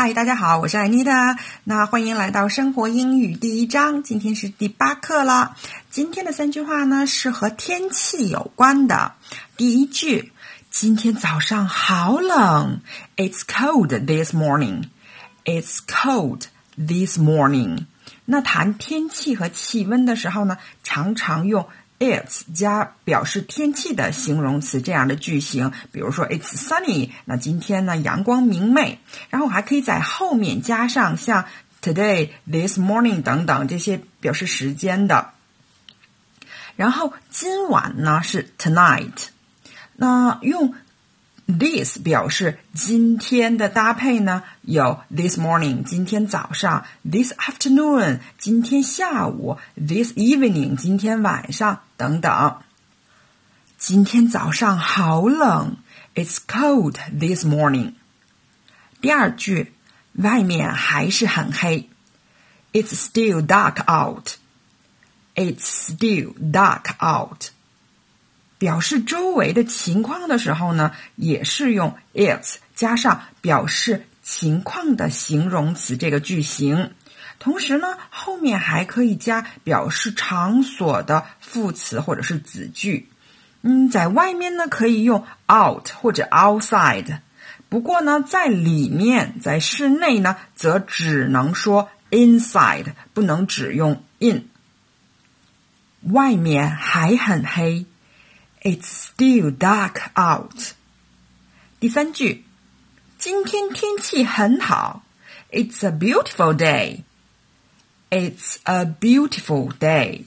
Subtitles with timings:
[0.00, 1.36] 嗨，大家好，我是艾妮达。
[1.64, 5.56] 那欢迎来到生活英语第一章，今天是第八课了。
[5.90, 9.14] 今天的三句话呢是和天气有关的。
[9.56, 10.32] 第一句，
[10.70, 12.80] 今天早上好冷
[13.16, 14.84] ，It's cold this morning.
[15.44, 16.42] It's cold
[16.76, 17.86] this morning.
[18.24, 21.66] 那谈天气和气温的时候呢，常常用
[21.98, 31.44] It's 加表示天气的形容词这样的句型，比如说 It's sunny，那今天呢阳光明媚，然后还可以在后面加上像
[31.82, 35.30] Today、This morning 等等这些表示时间的。
[36.76, 39.28] 然后今晚呢是 Tonight，
[39.96, 40.74] 那用。
[41.47, 52.61] This 表示今天的搭配呢，有 this morning 今天早上，this afternoon 今天下午，this evening 今天晚上等等。
[53.77, 55.75] 今天早上好冷，
[56.15, 57.95] It's cold this morning。
[59.01, 59.73] 第二句，
[60.13, 61.89] 外面还是很黑，
[62.71, 67.47] It's still dark out。It's still dark out。
[68.58, 76.92] 表示周围的情况的时候呢，也是用 it's 加上表示情况的形容词这个句型。
[77.38, 83.08] 同时呢，后面还可以加表示场所的副词或者是子句。
[83.62, 87.20] 嗯，在外面呢可以用 out 或者 outside。
[87.68, 94.48] 不过呢，在里面，在室内呢，则只能说 inside，不能只用 in。
[96.02, 97.86] 外面还很黑。
[98.67, 100.73] It's still dark out。
[101.79, 102.45] 第三句，
[103.17, 105.03] 今天天气很好。
[105.51, 107.03] It's a beautiful day.
[108.09, 110.23] It's a beautiful day.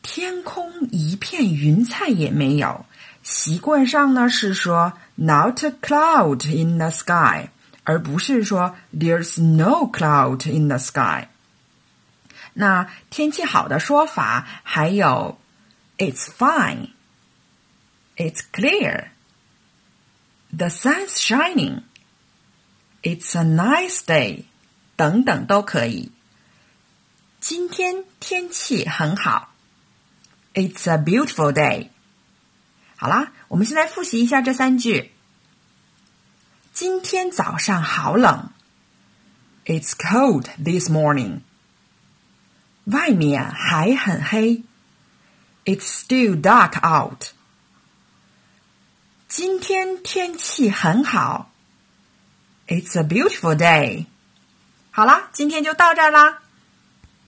[0.00, 2.86] 天空一片云彩也没有。
[3.22, 7.50] 习惯上呢是说 not a cloud in the sky，
[7.84, 11.28] 而不是说 there's no cloud in the sky。
[12.54, 15.38] 那天气好的说法还有。
[15.98, 16.92] It's fine.
[18.16, 19.12] It's clear.
[20.52, 21.82] The sun's shining.
[23.02, 24.44] It's a nice day.
[24.96, 26.12] 等等都可以。
[27.40, 29.54] 今天天气很好。
[30.52, 31.88] It's a beautiful day.
[32.96, 35.12] 好啦，我们现在复习一下这三句。
[36.72, 38.50] 今天早上好冷。
[39.64, 41.40] It's cold this morning.
[42.84, 44.64] 外面还很黑。
[45.64, 47.32] it's still dark out.
[49.28, 51.50] 今天天气很好。
[52.66, 54.06] It's a beautiful day.
[54.90, 56.42] 好啦，今天就到这儿啦。